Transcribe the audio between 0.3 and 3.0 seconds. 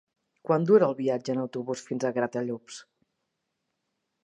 Quant dura el viatge en autobús fins a Gratallops?